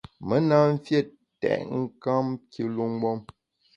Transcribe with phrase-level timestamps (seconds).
[0.27, 1.07] Me na mfiét
[1.41, 3.19] tètnkam kilu mgbom.